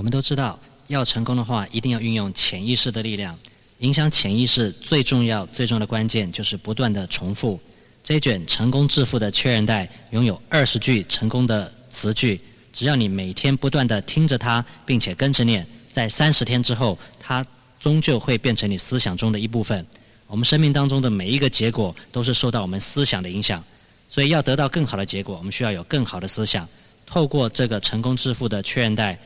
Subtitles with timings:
[0.00, 3.38] 我们都知道，要成功的话，一定要运用潜意识的力量。
[3.80, 7.60] 影响潜意识最重要、最重要的关键就是不断的重复。
[8.02, 12.40] 这一卷成功致富的确认带拥有二十句成功的词句，
[12.72, 17.44] 只要你每天不断的听着它，并且跟着念，在三十天之后，它
[17.78, 19.86] 终究会变成你思想中的一部分。
[20.26, 23.62] 我们生命当中的每一个结果都是受到我们思想的影响，
[24.08, 26.66] 所以要得到更好的结果，我们需要有更好的思想。
[27.04, 29.18] 透过这个成功致富的确认带。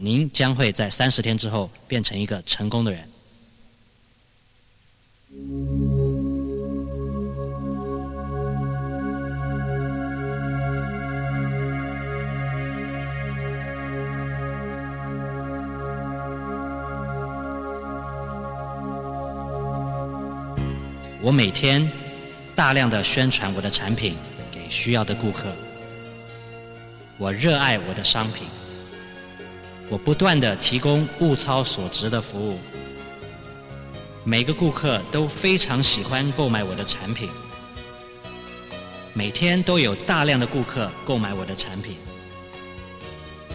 [0.00, 3.08] 您将会在三十天之后变成一个成功的人。
[21.20, 21.90] 我每天
[22.54, 24.14] 大量的宣传我的产品
[24.52, 25.52] 给需要的顾客。
[27.18, 28.46] 我热爱我的商品。
[29.90, 32.58] 我不断的提供物超所值的服务，
[34.22, 37.30] 每个顾客都非常喜欢购买我的产品，
[39.14, 41.96] 每天都有大量的顾客购买我的产品，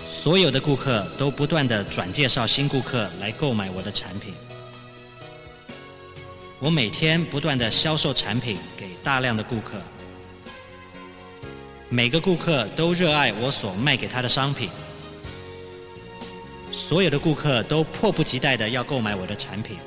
[0.07, 4.33] 所有的顾客都不断的转介绍新顾客来购买我的产品，
[6.57, 9.79] 我每天不断的销售产品给大量的顾客，
[11.89, 14.71] 每个顾客都热爱我所卖给他的商品。
[16.83, 19.77] 所有的顾客都迫不及待的要购买我的产品，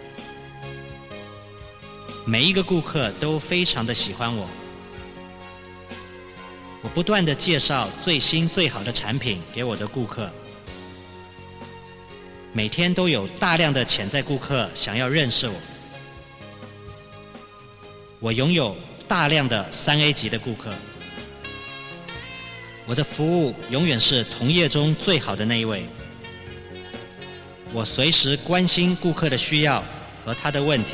[2.24, 4.48] 每一个顾客都非常的喜欢我。
[6.80, 10.30] 我不断的介绍最新最好的产品给我的顾客，
[12.54, 15.54] 每天都有大量的潜在顾客想要认识我。
[18.20, 18.74] 我拥有
[19.06, 20.74] 大量的三 A 级的顾客，
[22.86, 25.84] 我的服务永远是同业中最好的那一位。
[27.76, 29.84] 我随时关心顾客的需要
[30.24, 30.92] 和他的问题，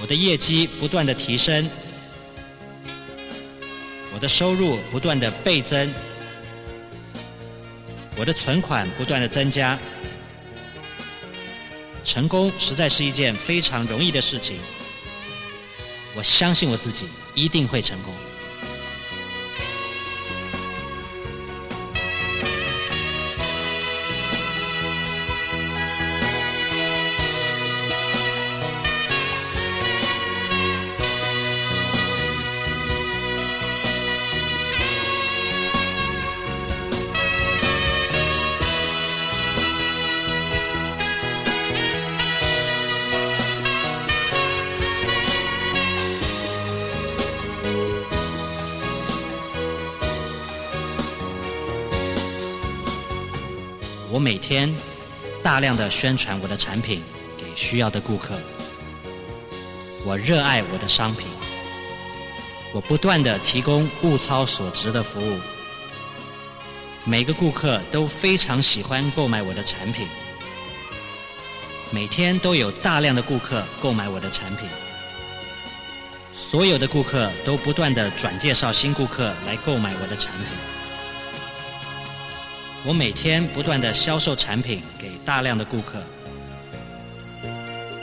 [0.00, 1.68] 我的业绩不断的提升，
[4.14, 5.92] 我的收入不断的倍增，
[8.16, 9.78] 我的存款不断的增加，
[12.02, 14.56] 成功实在是一件非常容易的事情，
[16.16, 18.14] 我相信我自己一定会成功。
[54.26, 54.74] 每天
[55.40, 57.00] 大量的宣传我的产品
[57.36, 58.36] 给需要的顾客。
[60.04, 61.28] 我热爱我的商品。
[62.72, 65.38] 我不断的提供物超所值的服务。
[67.04, 70.08] 每个顾客都非常喜欢购买我的产品。
[71.92, 74.68] 每天都有大量的顾客购买我的产品。
[76.34, 80.75] 所有的顾客都不断的转介绍新顾客来购买我的产品。
[82.86, 86.00] 我每天不断的销售产品给大量的顾客，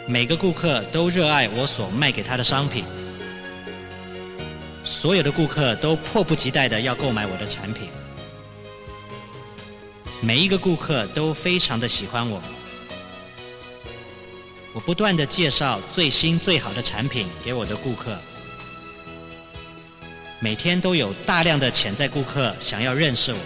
[0.05, 2.83] 每个顾客都热爱我所卖给他的商品，
[4.83, 7.87] 所有的顾客都迫不及待的要购买我的产品，
[10.19, 12.43] 每一个顾客都非常的喜欢我，
[14.73, 18.17] 我不断的介绍最新最好的产品给我的顾客，
[20.41, 23.39] 每天都有大量的潜在顾客想要认识我。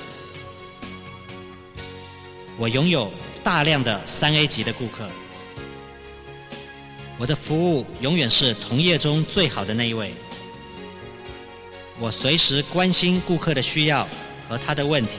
[2.57, 3.12] 我拥有
[3.44, 5.07] 大量的三 A 级的顾客，
[7.20, 10.11] 我的服务永远是同业中最好的那一位。
[11.99, 14.08] 我随时关心顾客的需要
[14.49, 15.14] 和他的问题，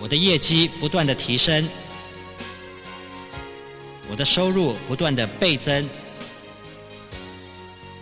[0.00, 1.68] 我的业绩不断的提升，
[4.08, 5.88] 我的收入不断的倍增，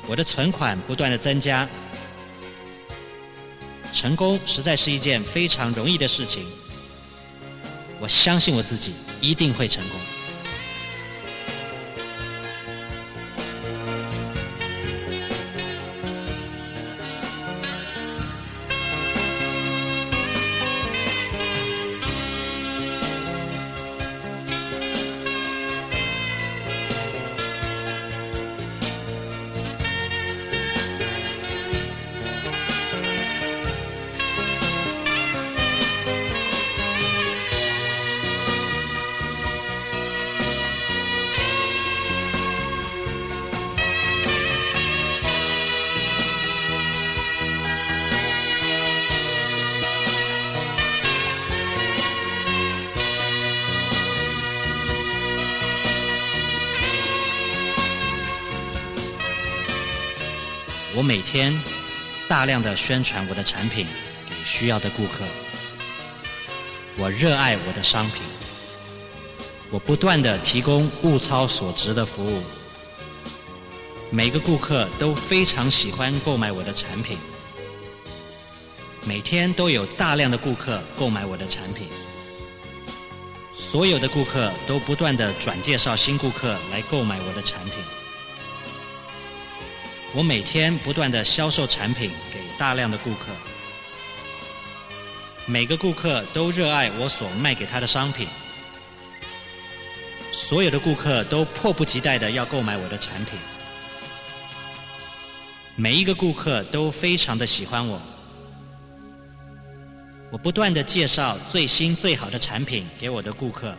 [0.06, 1.66] 我的存款不断的增加，
[3.92, 6.46] 成功实在是一件非常容易的事情。
[8.00, 10.15] 我相信我自己一定会成功。
[60.96, 61.52] 我每天
[62.26, 63.86] 大量的宣传我的产品
[64.26, 65.24] 给需要的顾客。
[66.96, 68.22] 我热爱我的商品。
[69.70, 72.42] 我不断的提供物超所值的服务。
[74.10, 77.18] 每个顾客都非常喜欢购买我的产品。
[79.04, 81.88] 每天都有大量的顾客购买我的产品。
[83.52, 88.05] 所有的顾客都不断的转介绍新顾客来购买我的产品。
[90.16, 93.26] 我每天不断的销售产品给大量的顾客，
[95.44, 98.26] 每个顾客都热爱我所卖给他的商品，
[100.32, 103.38] 所有的顾客都迫不及待的要购买我的产品，
[105.74, 108.00] 每一个顾客都非常的喜欢我，
[110.32, 113.76] 我不断的介绍最新最好的产品给我的顾客，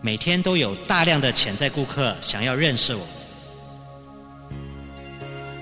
[0.00, 3.04] 每天都有大量的潜在顾客想要认识我。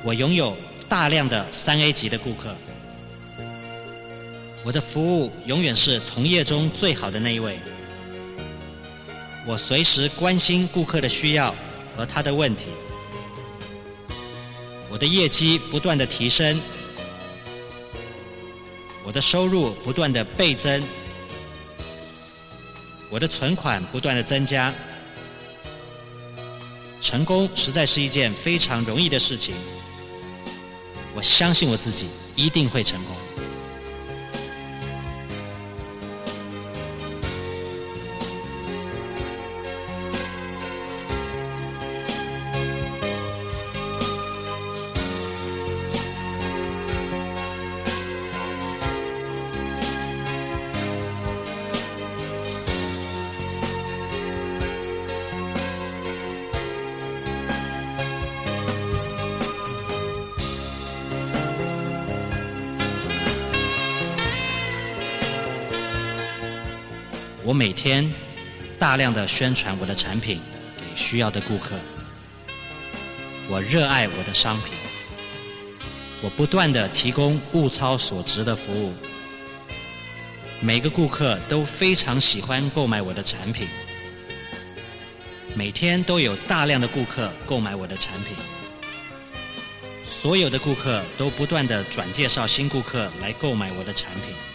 [0.02, 0.56] 我拥有
[0.88, 2.56] 大量的三 A 级的顾客，
[4.64, 7.58] 我的服务永远是同业中最好的那一位。
[9.47, 11.55] 我随时关心顾客的需要
[11.97, 12.67] 和他的问题，
[14.91, 16.58] 我的业绩不断的提升，
[19.05, 20.82] 我的收入不断的倍增，
[23.11, 24.73] 我的存款不断的增加。
[27.00, 29.55] 成功实在是一件非常容易的事情。
[31.14, 33.30] 我相信我自己一定会成功。
[67.50, 68.08] 我每天
[68.79, 70.41] 大量的宣传我的产品
[70.76, 71.75] 给需要的顾客。
[73.49, 74.73] 我热爱我的商品。
[76.23, 78.94] 我不断的提供物超所值的服务。
[80.61, 83.67] 每个顾客都非常喜欢购买我的产品。
[85.56, 88.37] 每天都有大量的顾客购买我的产品。
[90.06, 94.50] 所有的顾客都不断的转介绍新顾客来购买我的产品。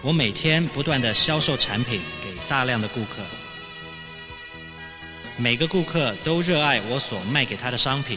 [0.00, 3.16] 我每天不断的销售产品给大量的顾客，
[5.36, 8.16] 每个顾客都热爱我所卖给他的商品，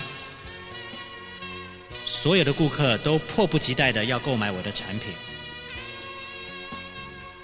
[2.05, 5.11] 所有的顾客都迫不及待的要购买我的产品，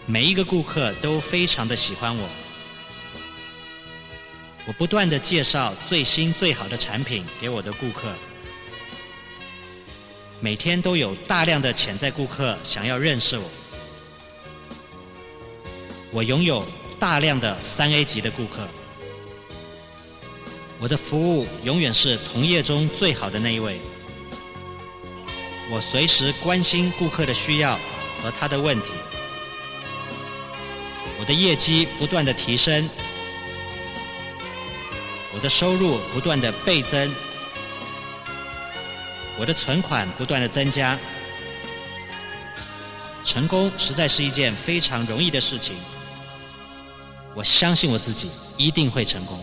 [0.05, 2.29] 每一个顾客都非常的喜欢我，
[4.67, 8.13] 我不断的介绍最新最好的产品给我的顾客，
[10.39, 13.49] 每天都有大量的潜在顾客想要认识我。
[16.11, 16.65] 我拥有
[16.99, 18.67] 大量的三 A 级的顾客，
[20.79, 23.79] 我的服务永远是同业中最好的那一位。
[25.69, 27.77] 我随时关心顾客的需要
[28.23, 28.87] 和他的问题，
[31.19, 32.89] 我的业绩不断的提升，
[35.35, 37.13] 我的收入不断的倍增，
[39.37, 40.97] 我的存款不断的增加。
[43.25, 45.75] 成功实在是一件非常容易的事情。
[47.37, 49.39] 我相信我自己一定会成功。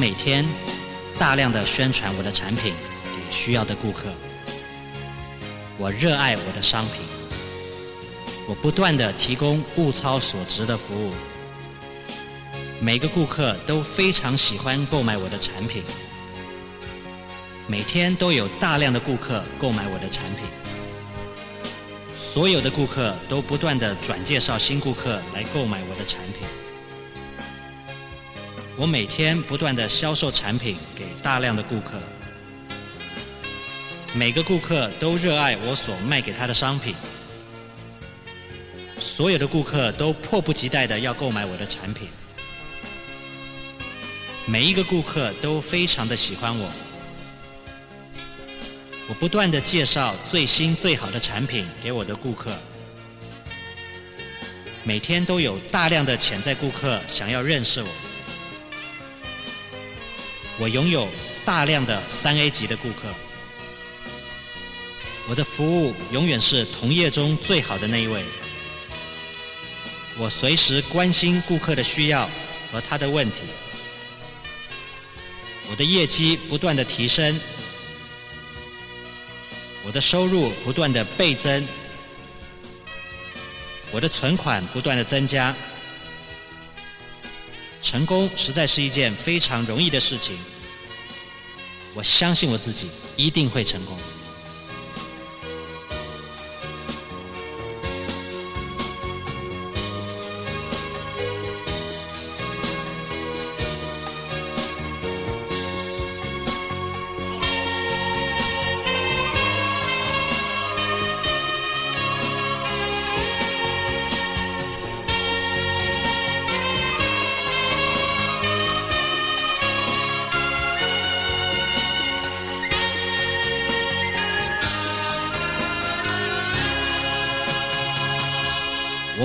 [0.00, 0.46] 每天
[1.18, 2.72] 大量的宣传我的产品
[3.04, 4.04] 给需要的顾客。
[5.76, 7.02] 我热爱我的商品。
[8.48, 11.12] 我不断的提供物超所值的服务。
[12.80, 15.82] 每个顾客都非常喜欢购买我的产品。
[17.66, 20.46] 每天都有大量的顾客购买我的产品。
[22.16, 26.59] 所有的顾客都不断的转介绍新顾客来购买我的产品。
[28.80, 32.00] 我每天不断的销售产品给大量的顾客，
[34.14, 36.94] 每个顾客都热爱我所卖给他的商品，
[38.98, 42.08] 所有的顾客都迫不及待的要购买我的产品，
[44.46, 46.72] 每一个顾客都非常的喜欢我。
[49.08, 52.56] 我不断的介绍最新最好的产品给我的顾客，
[54.84, 57.88] 每天都有大量的潜在顾客想要认识我。
[60.60, 61.08] 我拥有
[61.42, 63.08] 大量的三 A 级的顾客，
[65.26, 68.22] 我的服务永远是同业中最好的那一位。
[70.18, 72.28] 我随时关心顾客的需要
[72.70, 73.36] 和他的问题，
[75.70, 77.40] 我的业绩不断的提升。
[79.82, 81.66] 我的收入不断的倍增，
[83.92, 85.56] 我的存款不断的增加，
[87.90, 90.38] 成功实在是一件非常容易的事情。
[91.92, 93.98] 我相信我自己一定会成功。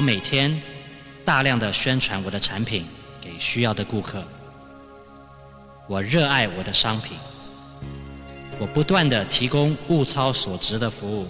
[0.06, 0.62] 每天
[1.26, 2.86] 大量的宣传我的产品
[3.20, 4.24] 给需要的顾客。
[5.88, 7.18] 我热爱我的商品。
[8.60, 11.28] 我不断的提供物超所值的服务。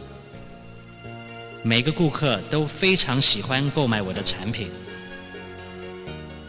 [1.64, 4.70] 每个顾客都非常喜欢购买我的产品。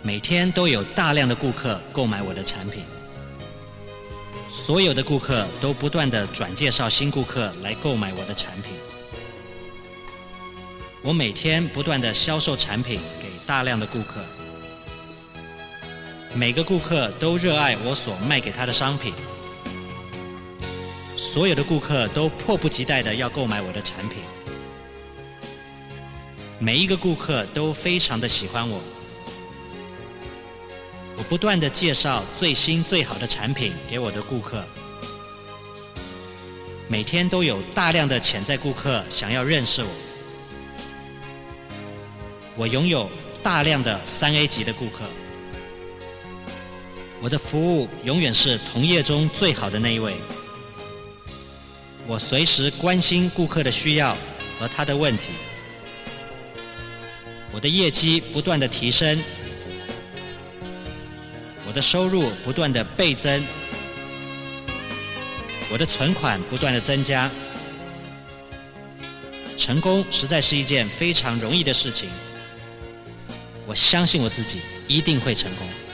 [0.03, 2.83] 每天都有大量的顾客购买我的产品。
[4.51, 8.96] 所有的顾客都不断的转介绍新顾客来购买我的产品。
[11.07, 14.25] 我每天不断的销售产品给大量的顾客，
[16.35, 19.15] 每个顾客都热爱我所卖给他的商品，
[21.17, 24.19] 所有的顾客都迫不及待的要购买我的产品，
[26.59, 28.81] 每一个顾客都非常的喜欢我，
[31.17, 34.61] 我不断的介绍最新最好的产品给我的顾客，
[36.89, 39.89] 每天都有大量的潜在顾客想要认识我。
[42.57, 43.11] 我拥有
[43.43, 45.05] 大量的三 A 级的顾客，
[47.21, 50.17] 我的服务永远是同业中最好的那一位。
[52.07, 54.17] 我随时关心顾客的需要
[54.59, 55.25] 和他的问题，
[57.53, 59.23] 我的业绩不断的提升，
[61.67, 63.45] 我的收入不断的倍增，
[65.71, 67.31] 我的存款不断的增加，
[69.59, 72.09] 成功实在是一件非常容易的事情。
[73.67, 75.86] 我相信我自己一定会成功。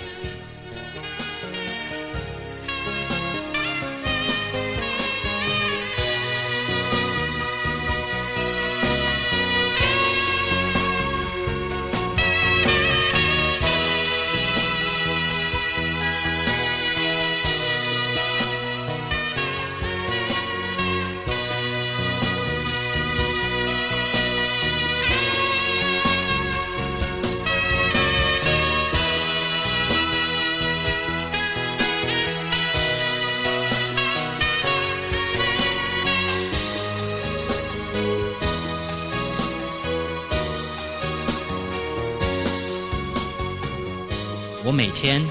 [44.83, 45.25] 每天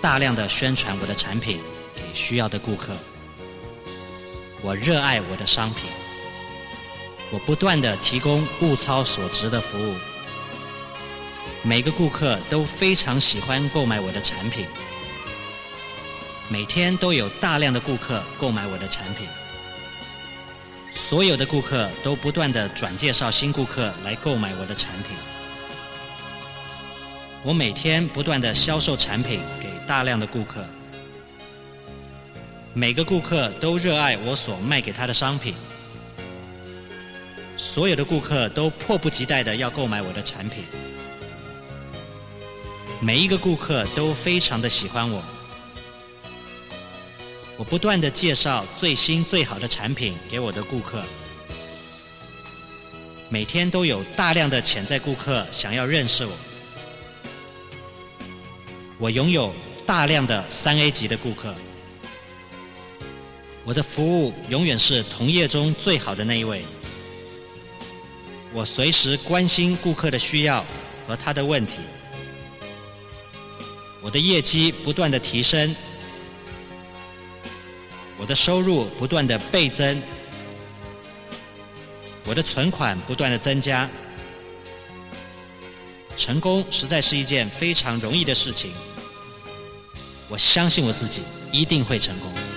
[0.00, 1.60] 大量的宣传我的产品
[1.94, 2.96] 给需要的顾客。
[4.62, 5.90] 我热爱我的商品。
[7.30, 9.94] 我不断的提供物超所值的服务。
[11.62, 14.64] 每个顾客都非常喜欢购买我的产品。
[16.48, 19.28] 每天都有大量的顾客购买我的产品。
[20.94, 25.27] 所有的顾客都不断的转介绍新顾客来购买我的产品。
[27.44, 30.64] 我每天不断的销售产品给大量的顾客，
[32.74, 35.54] 每个顾客都热爱我所卖给他的商品，
[37.56, 40.64] 所有的顾客都迫不及待的要购买我的产品，
[43.00, 45.22] 每一个顾客都非常的喜欢我，
[47.56, 51.02] 我不断的介绍最新最好的产品给我的顾客，
[53.28, 56.32] 每天都有大量的潜在顾客想要认识我。
[59.00, 59.54] 我拥有
[59.86, 61.54] 大量的三 A 级的顾客，
[63.64, 66.64] 我的服务永远是同业中最好的那一位。
[68.52, 70.64] 我随时关心顾客的需要
[71.06, 71.74] 和他的问题，
[74.02, 75.76] 我的业绩不断的提升，
[78.16, 80.02] 我的收入不断的倍增，
[82.24, 83.88] 我的存款不断的增加。
[86.18, 88.72] 成功实在是一件非常容易的事情，
[90.28, 91.22] 我相信我自己
[91.52, 92.47] 一定会成功。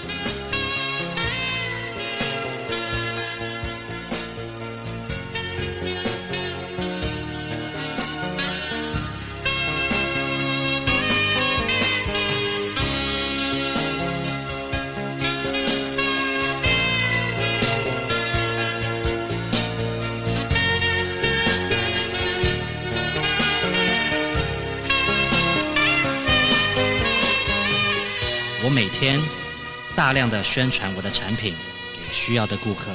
[30.12, 31.56] 大量的宣传我的产品
[31.94, 32.92] 给需要的顾客。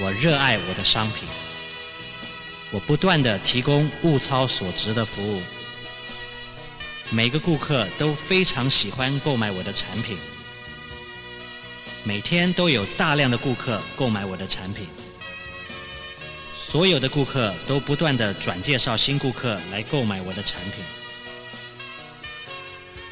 [0.00, 1.28] 我热爱我的商品。
[2.72, 5.40] 我不断的提供物超所值的服务。
[7.10, 10.18] 每个顾客都非常喜欢购买我的产品。
[12.02, 14.88] 每天都有大量的顾客购买我的产品。
[16.56, 21.05] 所有的顾客都不断的转介绍新顾客来购买我的产品。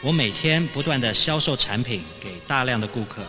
[0.05, 3.23] 我每天不断的销售产品给大量的顾客，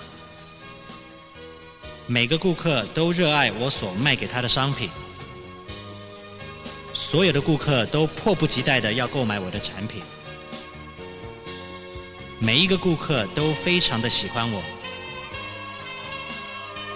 [2.06, 4.90] 每个顾客都热爱我所卖给他的商品，
[6.92, 10.02] 所有的顾客都迫不及待的要购买我的产品，
[12.40, 14.62] 每一个顾客都非常的喜欢我，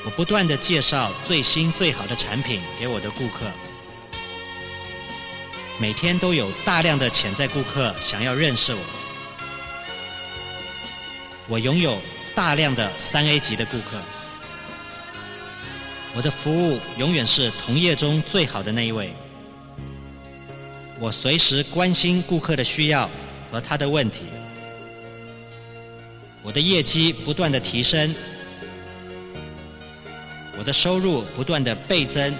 [0.03, 3.45] 我不断的介绍最新最好的产品给我的顾客，
[5.80, 8.98] 每天都有大量的潜在顾客想要认识我。
[11.49, 11.97] 我拥有
[12.35, 13.97] 大量的三 A 级的顾客，
[16.15, 19.12] 我的服务永远是同业中最好的那一位。
[20.99, 23.09] 我随时关心顾客的需要
[23.51, 24.19] 和他的问题，
[26.43, 28.13] 我的业绩不断的提升，
[30.55, 32.31] 我的收入不断的倍增，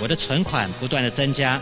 [0.00, 1.60] 我的存款不断的增加。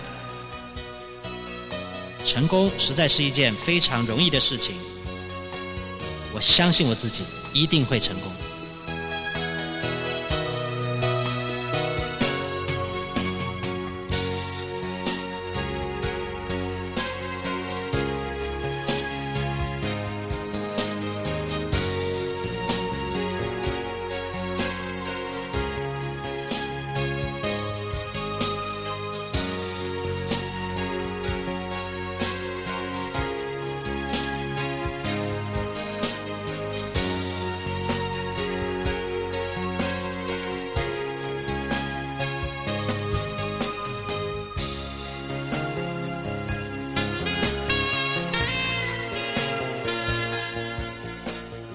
[2.24, 4.76] 成功实在是一件非常容易的事情。
[6.36, 8.30] 我相信我自己一定会成功。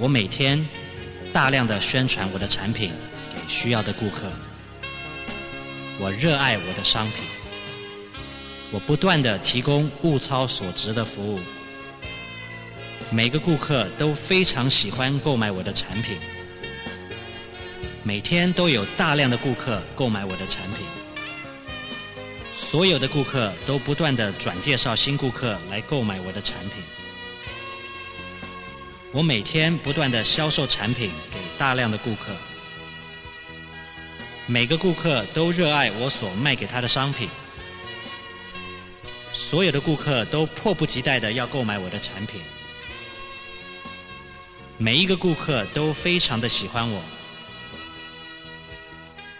[0.02, 0.68] 我每天
[1.32, 2.92] 大量的宣传我的产品
[3.30, 4.32] 给需要的顾客。
[6.00, 7.18] 我热爱我的商品。
[8.72, 11.40] 我不断的提供物超所值的服务。
[13.12, 16.18] 每个顾客都非常喜欢购买我的产品。
[18.02, 20.84] 每天都有大量的顾客购买我的产品。
[22.56, 27.01] 所有的顾客都不断的转介绍新顾客来购买我的产品。
[29.14, 32.32] 我每天不断的销售产品给大量的顾客，
[34.48, 37.28] 每个顾客都热爱我所卖给他的商品，
[39.34, 42.40] 所有的顾客都迫不及待的要购买我的产品，
[44.78, 47.02] 每一个顾客都非常的喜欢我，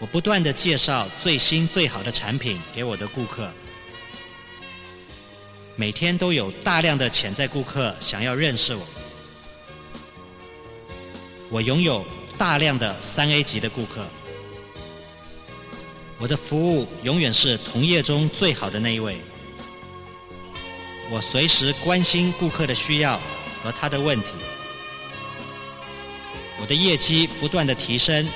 [0.00, 3.50] 我不断的介绍最新最好的产品给我的顾客，
[5.76, 8.86] 每天都有大量的潜在顾客想要认识我。
[11.52, 12.02] 我拥有
[12.38, 14.06] 大量的三 A 级的顾客，
[16.18, 19.20] 我的服务永远是同业中最好的那一位。
[21.10, 23.20] 我随时关心顾客的需要
[23.62, 24.28] 和他的问题，
[26.58, 28.26] 我的业绩不断的提升，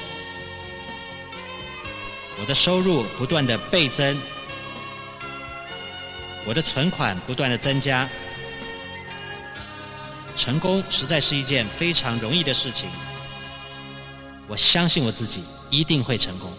[2.39, 4.15] 我的收入不断的倍增，
[6.47, 8.07] 我的存款不断的增加。
[10.47, 12.89] 成功实在是一件非常容易的事情，
[14.47, 16.53] 我相信我自己一定会成功。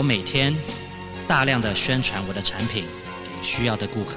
[0.00, 0.56] 我每天
[1.28, 2.86] 大量的宣传我的产品
[3.22, 4.16] 给需要的顾客。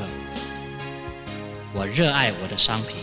[1.74, 2.96] 我热爱我的商品。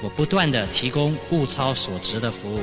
[0.00, 2.60] 我不断的提供物超所值的服务。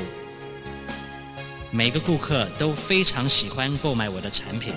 [1.70, 4.72] 每个顾客都非常喜欢购买我的产品。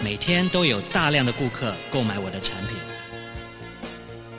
[0.00, 2.76] 每天都有大量的顾客购买我的产品。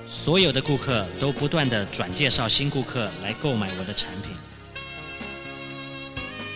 [0.08, 4.43] 所有的顾客都不断的转介绍新顾客来购买我的产品。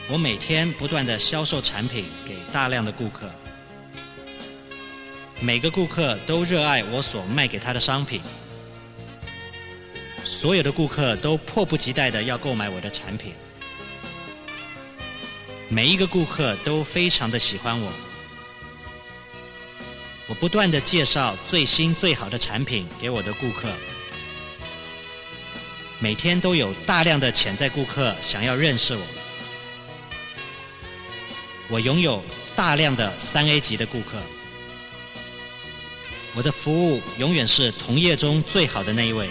[0.10, 3.30] 我每天不断的销售产品给大量的顾客。
[5.42, 8.22] 每个顾客都热爱我所卖给他的商品。
[10.24, 13.34] 所有的顾客都迫不及待的要购买我的产品。
[15.68, 17.92] 每一个顾客都非常的喜欢我。
[20.30, 23.68] 我不断的介绍最新最好的产品给我的顾客。
[26.00, 29.17] 每天都有大量的潜在顾客想要认识我。
[31.70, 32.24] 我拥有
[32.56, 34.18] 大量的三 A 级的顾客，
[36.34, 39.28] 我的服务永远是同业中最好的那一位。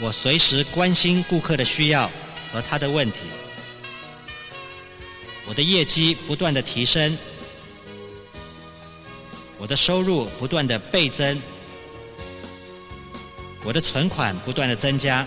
[0.00, 2.08] 我随时关心顾客的需要
[2.52, 3.18] 和他的问题，
[5.48, 7.18] 我的业绩不断的提升，
[9.58, 11.42] 我的收入不断的倍增，
[13.64, 15.26] 我的存款不断的增加，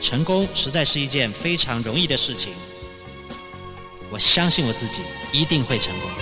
[0.00, 2.52] 成功实在是一件非常容易的事情。
[4.14, 6.13] 我相信我自己一定会成功。